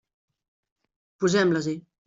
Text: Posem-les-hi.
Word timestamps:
Posem-les-hi. 1.21 1.81